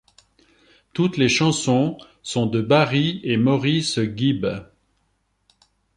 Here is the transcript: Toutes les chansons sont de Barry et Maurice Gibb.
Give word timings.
Toutes 0.93 1.17
les 1.17 1.29
chansons 1.29 1.95
sont 2.23 2.47
de 2.47 2.59
Barry 2.59 3.21
et 3.23 3.37
Maurice 3.37 3.99
Gibb. 4.15 4.47